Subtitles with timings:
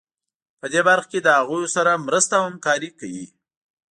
[0.59, 3.25] په دې برخه کې له هغوی سره مرسته او همکاري کوي.